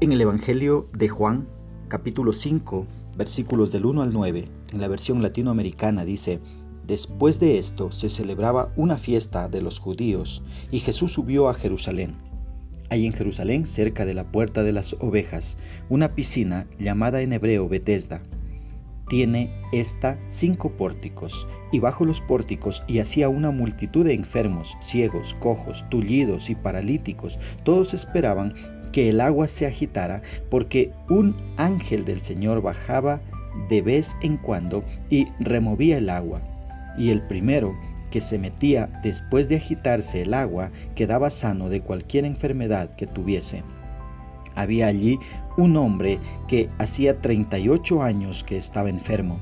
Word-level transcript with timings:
En 0.00 0.12
el 0.12 0.20
Evangelio 0.20 0.88
de 0.96 1.08
Juan, 1.08 1.48
capítulo 1.88 2.32
5, 2.32 2.86
versículos 3.16 3.72
del 3.72 3.84
1 3.84 4.02
al 4.02 4.12
9, 4.12 4.48
en 4.72 4.80
la 4.80 4.88
versión 4.88 5.22
latinoamericana 5.22 6.04
dice, 6.04 6.40
Después 6.86 7.38
de 7.40 7.58
esto 7.58 7.92
se 7.92 8.08
celebraba 8.08 8.72
una 8.76 8.96
fiesta 8.96 9.48
de 9.48 9.60
los 9.60 9.78
judíos 9.78 10.42
y 10.70 10.78
Jesús 10.78 11.12
subió 11.12 11.48
a 11.48 11.54
Jerusalén. 11.54 12.14
Hay 12.90 13.06
en 13.06 13.12
Jerusalén, 13.12 13.66
cerca 13.66 14.06
de 14.06 14.14
la 14.14 14.30
puerta 14.30 14.62
de 14.62 14.72
las 14.72 14.94
ovejas, 15.00 15.58
una 15.90 16.14
piscina 16.14 16.66
llamada 16.78 17.20
en 17.20 17.34
hebreo 17.34 17.68
Betesda. 17.68 18.22
Tiene 19.08 19.50
esta 19.72 20.18
cinco 20.26 20.70
pórticos, 20.70 21.48
y 21.72 21.78
bajo 21.78 22.04
los 22.04 22.20
pórticos 22.20 22.82
yacía 22.88 23.28
una 23.28 23.50
multitud 23.50 24.04
de 24.04 24.14
enfermos, 24.14 24.76
ciegos, 24.80 25.34
cojos, 25.40 25.84
tullidos 25.90 26.50
y 26.50 26.54
paralíticos. 26.54 27.38
Todos 27.64 27.94
esperaban 27.94 28.54
que 28.92 29.10
el 29.10 29.20
agua 29.20 29.48
se 29.48 29.66
agitara, 29.66 30.22
porque 30.50 30.92
un 31.08 31.36
ángel 31.56 32.04
del 32.04 32.22
Señor 32.22 32.62
bajaba 32.62 33.20
de 33.68 33.82
vez 33.82 34.16
en 34.22 34.36
cuando 34.36 34.84
y 35.10 35.28
removía 35.40 35.98
el 35.98 36.10
agua. 36.10 36.40
Y 36.96 37.10
el 37.10 37.22
primero 37.22 37.74
que 38.10 38.20
se 38.20 38.38
metía 38.38 38.88
después 39.02 39.48
de 39.48 39.56
agitarse 39.56 40.22
el 40.22 40.34
agua 40.34 40.70
quedaba 40.94 41.30
sano 41.30 41.68
de 41.68 41.80
cualquier 41.82 42.24
enfermedad 42.24 42.96
que 42.96 43.06
tuviese. 43.06 43.62
Había 44.58 44.88
allí 44.88 45.20
un 45.56 45.76
hombre 45.76 46.18
que 46.48 46.68
hacía 46.78 47.20
38 47.20 48.02
años 48.02 48.42
que 48.42 48.56
estaba 48.56 48.90
enfermo. 48.90 49.38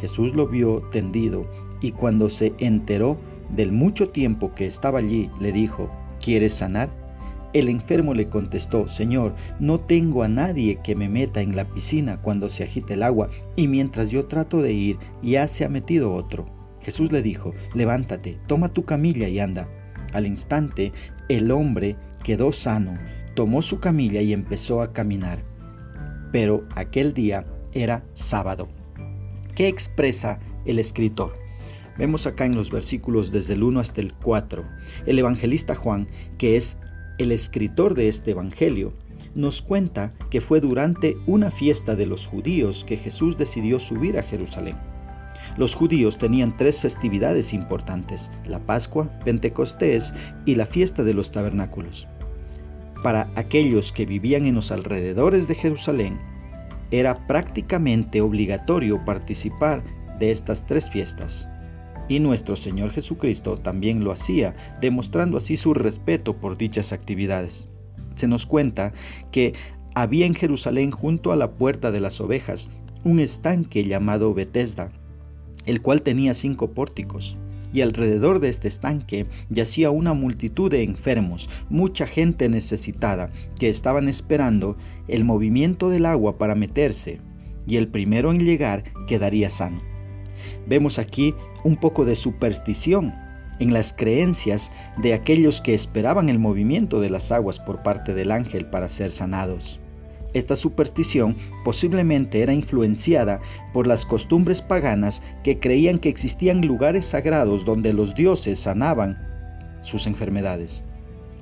Jesús 0.00 0.34
lo 0.36 0.46
vio 0.46 0.82
tendido 0.92 1.50
y 1.80 1.90
cuando 1.90 2.30
se 2.30 2.52
enteró 2.58 3.16
del 3.50 3.72
mucho 3.72 4.10
tiempo 4.10 4.54
que 4.54 4.68
estaba 4.68 5.00
allí, 5.00 5.28
le 5.40 5.50
dijo, 5.50 5.90
¿quieres 6.24 6.54
sanar? 6.54 6.90
El 7.54 7.68
enfermo 7.68 8.14
le 8.14 8.28
contestó, 8.28 8.86
Señor, 8.86 9.34
no 9.58 9.80
tengo 9.80 10.22
a 10.22 10.28
nadie 10.28 10.78
que 10.84 10.94
me 10.94 11.08
meta 11.08 11.40
en 11.40 11.56
la 11.56 11.64
piscina 11.64 12.22
cuando 12.22 12.48
se 12.48 12.62
agite 12.62 12.94
el 12.94 13.02
agua, 13.02 13.28
y 13.56 13.66
mientras 13.66 14.12
yo 14.12 14.26
trato 14.26 14.62
de 14.62 14.72
ir, 14.72 14.98
ya 15.24 15.48
se 15.48 15.64
ha 15.64 15.68
metido 15.68 16.14
otro. 16.14 16.46
Jesús 16.82 17.10
le 17.10 17.20
dijo, 17.20 17.52
levántate, 17.74 18.36
toma 18.46 18.68
tu 18.68 18.84
camilla 18.84 19.26
y 19.26 19.40
anda. 19.40 19.68
Al 20.12 20.24
instante, 20.24 20.92
el 21.28 21.50
hombre 21.50 21.96
quedó 22.22 22.52
sano, 22.52 22.94
tomó 23.36 23.62
su 23.62 23.78
camilla 23.78 24.20
y 24.20 24.32
empezó 24.32 24.82
a 24.82 24.92
caminar. 24.92 25.44
Pero 26.32 26.66
aquel 26.74 27.14
día 27.14 27.46
era 27.72 28.02
sábado. 28.14 28.66
¿Qué 29.54 29.68
expresa 29.68 30.40
el 30.64 30.80
escritor? 30.80 31.38
Vemos 31.98 32.26
acá 32.26 32.44
en 32.46 32.56
los 32.56 32.70
versículos 32.70 33.30
desde 33.30 33.54
el 33.54 33.62
1 33.62 33.78
hasta 33.78 34.00
el 34.00 34.12
4, 34.14 34.64
el 35.06 35.18
evangelista 35.18 35.74
Juan, 35.76 36.08
que 36.36 36.56
es 36.56 36.78
el 37.18 37.30
escritor 37.30 37.94
de 37.94 38.08
este 38.08 38.32
Evangelio, 38.32 38.92
nos 39.34 39.62
cuenta 39.62 40.12
que 40.30 40.40
fue 40.40 40.60
durante 40.60 41.16
una 41.26 41.50
fiesta 41.50 41.94
de 41.94 42.06
los 42.06 42.26
judíos 42.26 42.84
que 42.84 42.96
Jesús 42.96 43.36
decidió 43.38 43.78
subir 43.78 44.18
a 44.18 44.22
Jerusalén. 44.22 44.76
Los 45.56 45.74
judíos 45.74 46.18
tenían 46.18 46.56
tres 46.56 46.80
festividades 46.80 47.52
importantes, 47.52 48.30
la 48.46 48.58
Pascua, 48.60 49.10
Pentecostés 49.24 50.12
y 50.44 50.54
la 50.54 50.66
fiesta 50.66 51.02
de 51.02 51.14
los 51.14 51.30
tabernáculos. 51.30 52.08
Para 53.06 53.30
aquellos 53.36 53.92
que 53.92 54.04
vivían 54.04 54.46
en 54.46 54.56
los 54.56 54.72
alrededores 54.72 55.46
de 55.46 55.54
Jerusalén, 55.54 56.18
era 56.90 57.14
prácticamente 57.28 58.20
obligatorio 58.20 59.04
participar 59.04 59.84
de 60.18 60.32
estas 60.32 60.66
tres 60.66 60.90
fiestas. 60.90 61.48
Y 62.08 62.18
nuestro 62.18 62.56
Señor 62.56 62.90
Jesucristo 62.90 63.58
también 63.58 64.02
lo 64.02 64.10
hacía, 64.10 64.56
demostrando 64.80 65.38
así 65.38 65.56
su 65.56 65.72
respeto 65.72 66.34
por 66.38 66.58
dichas 66.58 66.92
actividades. 66.92 67.68
Se 68.16 68.26
nos 68.26 68.44
cuenta 68.44 68.92
que 69.30 69.54
había 69.94 70.26
en 70.26 70.34
Jerusalén 70.34 70.90
junto 70.90 71.30
a 71.30 71.36
la 71.36 71.52
puerta 71.52 71.92
de 71.92 72.00
las 72.00 72.20
ovejas 72.20 72.68
un 73.04 73.20
estanque 73.20 73.84
llamado 73.84 74.34
Betesda, 74.34 74.90
el 75.64 75.80
cual 75.80 76.02
tenía 76.02 76.34
cinco 76.34 76.72
pórticos. 76.72 77.36
Y 77.72 77.80
alrededor 77.80 78.40
de 78.40 78.48
este 78.48 78.68
estanque 78.68 79.26
yacía 79.50 79.90
una 79.90 80.14
multitud 80.14 80.70
de 80.70 80.82
enfermos, 80.82 81.50
mucha 81.68 82.06
gente 82.06 82.48
necesitada, 82.48 83.30
que 83.58 83.68
estaban 83.68 84.08
esperando 84.08 84.76
el 85.08 85.24
movimiento 85.24 85.90
del 85.90 86.06
agua 86.06 86.38
para 86.38 86.54
meterse, 86.54 87.20
y 87.66 87.76
el 87.76 87.88
primero 87.88 88.30
en 88.30 88.44
llegar 88.44 88.84
quedaría 89.06 89.50
sano. 89.50 89.80
Vemos 90.66 90.98
aquí 90.98 91.34
un 91.64 91.76
poco 91.76 92.04
de 92.04 92.14
superstición 92.14 93.14
en 93.58 93.72
las 93.72 93.92
creencias 93.92 94.72
de 94.98 95.14
aquellos 95.14 95.60
que 95.60 95.74
esperaban 95.74 96.28
el 96.28 96.38
movimiento 96.38 97.00
de 97.00 97.10
las 97.10 97.32
aguas 97.32 97.58
por 97.58 97.82
parte 97.82 98.14
del 98.14 98.30
ángel 98.30 98.66
para 98.66 98.88
ser 98.88 99.10
sanados. 99.10 99.80
Esta 100.36 100.54
superstición 100.54 101.34
posiblemente 101.64 102.42
era 102.42 102.52
influenciada 102.52 103.40
por 103.72 103.86
las 103.86 104.04
costumbres 104.04 104.60
paganas 104.60 105.22
que 105.42 105.58
creían 105.58 105.98
que 105.98 106.10
existían 106.10 106.60
lugares 106.60 107.06
sagrados 107.06 107.64
donde 107.64 107.94
los 107.94 108.14
dioses 108.14 108.60
sanaban 108.60 109.16
sus 109.80 110.06
enfermedades. 110.06 110.84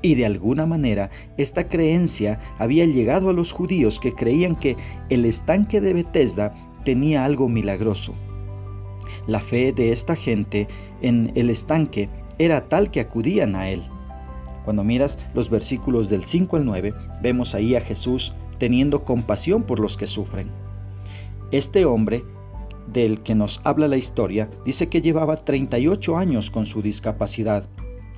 Y 0.00 0.14
de 0.14 0.26
alguna 0.26 0.64
manera 0.64 1.10
esta 1.36 1.68
creencia 1.68 2.38
había 2.60 2.86
llegado 2.86 3.30
a 3.30 3.32
los 3.32 3.50
judíos 3.50 3.98
que 3.98 4.14
creían 4.14 4.54
que 4.54 4.76
el 5.08 5.24
estanque 5.24 5.80
de 5.80 5.92
Bethesda 5.92 6.54
tenía 6.84 7.24
algo 7.24 7.48
milagroso. 7.48 8.14
La 9.26 9.40
fe 9.40 9.72
de 9.72 9.90
esta 9.90 10.14
gente 10.14 10.68
en 11.02 11.32
el 11.34 11.50
estanque 11.50 12.08
era 12.38 12.68
tal 12.68 12.92
que 12.92 13.00
acudían 13.00 13.56
a 13.56 13.70
él. 13.70 13.82
Cuando 14.64 14.84
miras 14.84 15.18
los 15.34 15.50
versículos 15.50 16.08
del 16.08 16.24
5 16.24 16.58
al 16.58 16.64
9, 16.64 16.94
vemos 17.22 17.56
ahí 17.56 17.74
a 17.74 17.80
Jesús 17.80 18.32
teniendo 18.58 19.04
compasión 19.04 19.62
por 19.62 19.80
los 19.80 19.96
que 19.96 20.06
sufren. 20.06 20.48
Este 21.50 21.84
hombre 21.84 22.24
del 22.92 23.20
que 23.20 23.34
nos 23.34 23.60
habla 23.64 23.88
la 23.88 23.96
historia 23.96 24.50
dice 24.64 24.88
que 24.88 25.00
llevaba 25.00 25.36
38 25.36 26.16
años 26.16 26.50
con 26.50 26.66
su 26.66 26.82
discapacidad 26.82 27.68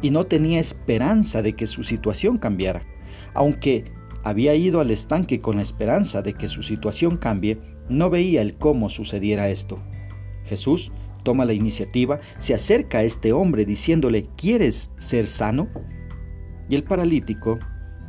y 0.03 0.11
no 0.11 0.25
tenía 0.25 0.61
esperanza 0.61 1.43
de 1.43 1.55
que 1.55 1.67
su 1.67 1.83
situación 1.83 2.37
cambiara. 2.37 2.83
Aunque 3.35 3.85
había 4.25 4.55
ido 4.55 4.81
al 4.81 4.91
estanque 4.91 5.41
con 5.41 5.57
la 5.57 5.63
esperanza 5.63 6.23
de 6.23 6.35
que 6.35 6.49
su 6.49 6.63
situación 6.63 7.17
cambie, 7.17 7.59
no 7.89 8.11
veía 8.11 8.43
el 8.43 8.57
cómo 8.57 8.89
sucediera 8.89 9.49
esto. 9.49 9.79
Jesús 10.45 10.93
toma 11.23 11.45
la 11.45 11.53
iniciativa, 11.53 12.21
se 12.39 12.55
acerca 12.55 12.99
a 12.99 13.03
este 13.03 13.33
hombre 13.33 13.65
diciéndole, 13.65 14.29
¿quieres 14.37 14.93
ser 14.99 15.27
sano? 15.27 15.69
Y 16.69 16.75
el 16.75 16.85
paralítico 16.85 17.59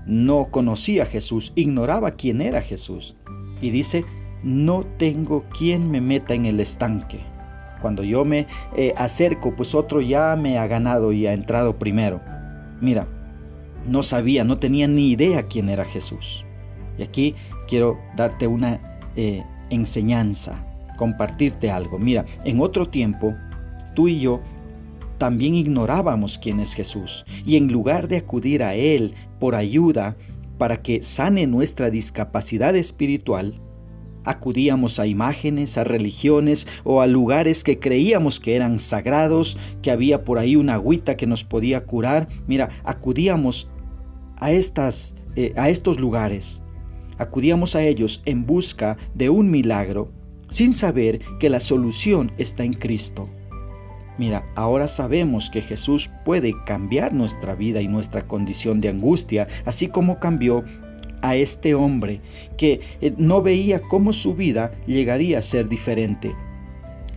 no 0.07 0.47
conocía 0.49 1.03
a 1.03 1.05
Jesús, 1.05 1.51
ignoraba 1.55 2.11
quién 2.11 2.41
era 2.41 2.61
Jesús. 2.61 3.15
Y 3.61 3.69
dice, 3.69 4.05
no 4.43 4.85
tengo 4.97 5.43
quien 5.57 5.91
me 5.91 6.01
meta 6.01 6.33
en 6.33 6.45
el 6.45 6.59
estanque. 6.59 7.19
Cuando 7.81 8.03
yo 8.03 8.25
me 8.25 8.47
eh, 8.75 8.93
acerco, 8.97 9.55
pues 9.55 9.75
otro 9.75 10.01
ya 10.01 10.35
me 10.35 10.57
ha 10.57 10.65
ganado 10.65 11.11
y 11.11 11.27
ha 11.27 11.33
entrado 11.33 11.77
primero. 11.77 12.21
Mira, 12.81 13.07
no 13.85 14.01
sabía, 14.01 14.43
no 14.43 14.57
tenía 14.57 14.87
ni 14.87 15.11
idea 15.11 15.43
quién 15.43 15.69
era 15.69 15.85
Jesús. 15.85 16.43
Y 16.97 17.03
aquí 17.03 17.35
quiero 17.67 17.99
darte 18.15 18.47
una 18.47 18.79
eh, 19.15 19.43
enseñanza 19.69 20.63
compartirte 20.97 21.69
algo. 21.69 21.99
Mira, 21.99 22.25
en 22.43 22.59
otro 22.59 22.89
tiempo, 22.89 23.35
tú 23.93 24.07
y 24.07 24.19
yo 24.19 24.41
también 25.17 25.55
ignorábamos 25.55 26.39
quién 26.39 26.59
es 26.59 26.73
Jesús 26.73 27.25
y 27.45 27.55
en 27.57 27.71
lugar 27.71 28.07
de 28.07 28.17
acudir 28.17 28.63
a 28.63 28.75
Él 28.75 29.13
por 29.39 29.55
ayuda 29.55 30.17
para 30.57 30.81
que 30.81 31.03
sane 31.03 31.47
nuestra 31.47 31.89
discapacidad 31.89 32.75
espiritual, 32.75 33.61
acudíamos 34.27 34.99
a 34.99 35.07
imágenes, 35.07 35.77
a 35.77 35.83
religiones 35.83 36.67
o 36.83 37.01
a 37.01 37.07
lugares 37.07 37.63
que 37.63 37.79
creíamos 37.79 38.39
que 38.39 38.55
eran 38.55 38.79
sagrados, 38.79 39.57
que 39.81 39.91
había 39.91 40.23
por 40.23 40.37
ahí 40.37 40.55
una 40.55 40.73
agüita 40.73 41.15
que 41.15 41.27
nos 41.27 41.45
podía 41.45 41.85
curar. 41.85 42.27
Mira, 42.45 42.69
acudíamos 42.83 43.69
a, 44.35 44.51
estas, 44.51 45.15
eh, 45.35 45.53
a 45.55 45.69
estos 45.69 45.99
lugares, 45.99 46.61
acudíamos 47.17 47.75
a 47.75 47.83
ellos 47.83 48.21
en 48.25 48.45
busca 48.45 48.97
de 49.13 49.29
un 49.29 49.49
milagro 49.49 50.11
sin 50.49 50.73
saber 50.73 51.21
que 51.39 51.49
la 51.49 51.59
solución 51.59 52.31
está 52.37 52.63
en 52.63 52.73
Cristo. 52.73 53.29
Mira, 54.17 54.43
ahora 54.55 54.87
sabemos 54.87 55.49
que 55.49 55.61
Jesús 55.61 56.09
puede 56.25 56.53
cambiar 56.65 57.13
nuestra 57.13 57.55
vida 57.55 57.81
y 57.81 57.87
nuestra 57.87 58.27
condición 58.27 58.81
de 58.81 58.89
angustia, 58.89 59.47
así 59.65 59.87
como 59.87 60.19
cambió 60.19 60.63
a 61.21 61.35
este 61.35 61.75
hombre 61.75 62.21
que 62.57 62.81
eh, 63.01 63.13
no 63.17 63.41
veía 63.41 63.81
cómo 63.81 64.13
su 64.13 64.33
vida 64.33 64.71
llegaría 64.85 65.39
a 65.39 65.43
ser 65.43 65.67
diferente. 65.69 66.35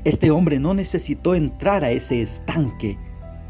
Este 0.05 0.31
hombre 0.31 0.59
no 0.59 0.75
necesitó 0.75 1.35
entrar 1.35 1.85
a 1.85 1.91
ese 1.91 2.21
estanque, 2.21 2.99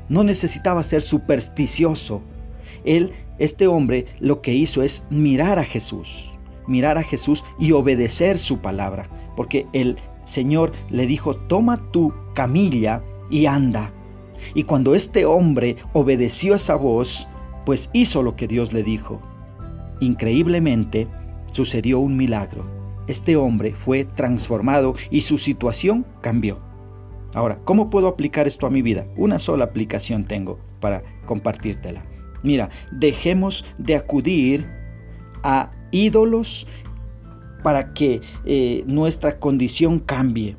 no 0.08 0.25
necesitaba 0.25 0.82
ser 0.82 1.02
supersticioso. 1.02 2.23
Él, 2.85 3.12
este 3.38 3.67
hombre, 3.67 4.06
lo 4.19 4.41
que 4.43 4.55
hizo 4.55 4.82
es 4.82 5.05
mirar 5.11 5.58
a 5.58 5.64
Jesús, 5.64 6.37
mirar 6.67 6.99
a 6.99 7.02
Jesús 7.02 7.44
y 7.58 7.73
obedecer 7.73 8.38
su 8.38 8.58
palabra 8.58 9.08
porque 9.41 9.67
el 9.73 9.97
Señor 10.25 10.73
le 10.91 11.06
dijo, 11.06 11.35
toma 11.35 11.91
tu 11.93 12.12
camilla 12.35 13.02
y 13.31 13.47
anda. 13.47 13.93
Y 14.55 14.65
cuando 14.65 14.94
este 14.94 15.25
hombre 15.25 15.77
obedeció 15.93 16.55
esa 16.55 16.75
voz, 16.75 17.27
pues 17.65 17.91
hizo 17.93 18.23
lo 18.23 18.37
que 18.37 18.49
Dios 18.49 18.73
le 18.73 18.82
dijo. 18.82 19.21
Increíblemente, 20.00 21.06
sucedió 21.53 22.00
un 22.00 22.17
milagro. 22.17 22.65
Este 23.06 23.37
hombre 23.37 23.73
fue 23.73 24.05
transformado 24.05 24.94
y 25.11 25.23
su 25.23 25.38
situación 25.38 26.06
cambió. 26.21 26.59
Ahora, 27.35 27.59
¿cómo 27.65 27.91
puedo 27.91 28.09
aplicar 28.09 28.47
esto 28.47 28.67
a 28.67 28.71
mi 28.71 28.82
vida? 28.82 29.06
Una 29.17 29.38
sola 29.38 29.65
aplicación 29.65 30.25
tengo 30.25 30.59
para 30.81 31.03
compartírtela. 31.26 32.05
Mira, 32.43 32.71
dejemos 32.93 33.65
de 33.79 33.94
acudir 33.94 34.67
a 35.43 35.71
ídolos 35.91 36.67
para 37.62 37.93
que 37.93 38.21
eh, 38.44 38.83
nuestra 38.87 39.38
condición 39.38 39.99
cambie. 39.99 40.56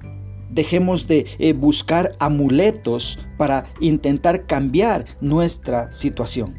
Dejemos 0.51 1.07
de 1.07 1.25
eh, 1.39 1.53
buscar 1.53 2.11
amuletos 2.19 3.19
para 3.37 3.65
intentar 3.79 4.45
cambiar 4.45 5.05
nuestra 5.21 5.91
situación. 5.91 6.55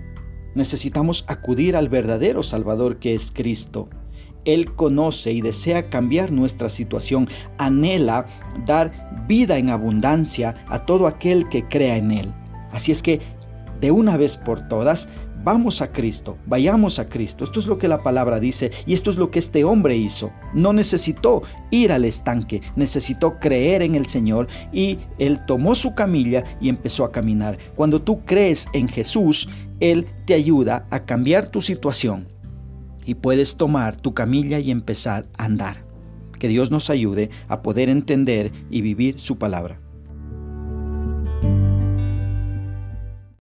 Necesitamos 0.54 1.24
acudir 1.28 1.76
al 1.76 1.88
verdadero 1.88 2.42
Salvador 2.42 2.98
que 2.98 3.14
es 3.14 3.32
Cristo. 3.32 3.88
Él 4.44 4.74
conoce 4.74 5.32
y 5.32 5.40
desea 5.40 5.88
cambiar 5.88 6.32
nuestra 6.32 6.68
situación, 6.68 7.28
anhela 7.58 8.26
dar 8.66 9.24
vida 9.28 9.56
en 9.58 9.70
abundancia 9.70 10.64
a 10.68 10.84
todo 10.84 11.06
aquel 11.06 11.48
que 11.48 11.66
crea 11.68 11.96
en 11.96 12.10
Él. 12.10 12.34
Así 12.72 12.92
es 12.92 13.02
que, 13.02 13.20
de 13.80 13.90
una 13.90 14.16
vez 14.16 14.36
por 14.36 14.68
todas, 14.68 15.08
Vamos 15.44 15.82
a 15.82 15.90
Cristo, 15.90 16.38
vayamos 16.46 17.00
a 17.00 17.08
Cristo. 17.08 17.42
Esto 17.42 17.58
es 17.58 17.66
lo 17.66 17.76
que 17.76 17.88
la 17.88 18.04
palabra 18.04 18.38
dice 18.38 18.70
y 18.86 18.94
esto 18.94 19.10
es 19.10 19.16
lo 19.16 19.32
que 19.32 19.40
este 19.40 19.64
hombre 19.64 19.96
hizo. 19.96 20.30
No 20.54 20.72
necesitó 20.72 21.42
ir 21.72 21.90
al 21.90 22.04
estanque, 22.04 22.62
necesitó 22.76 23.40
creer 23.40 23.82
en 23.82 23.96
el 23.96 24.06
Señor 24.06 24.46
y 24.72 25.00
él 25.18 25.44
tomó 25.46 25.74
su 25.74 25.96
camilla 25.96 26.44
y 26.60 26.68
empezó 26.68 27.04
a 27.04 27.10
caminar. 27.10 27.58
Cuando 27.74 28.00
tú 28.00 28.24
crees 28.24 28.68
en 28.72 28.88
Jesús, 28.88 29.48
Él 29.80 30.06
te 30.26 30.34
ayuda 30.34 30.86
a 30.90 31.04
cambiar 31.04 31.48
tu 31.48 31.60
situación 31.60 32.28
y 33.04 33.16
puedes 33.16 33.56
tomar 33.56 33.96
tu 33.96 34.14
camilla 34.14 34.60
y 34.60 34.70
empezar 34.70 35.26
a 35.38 35.46
andar. 35.46 35.84
Que 36.38 36.46
Dios 36.46 36.70
nos 36.70 36.88
ayude 36.88 37.30
a 37.48 37.62
poder 37.62 37.88
entender 37.88 38.52
y 38.70 38.80
vivir 38.80 39.18
su 39.18 39.38
palabra. 39.38 39.81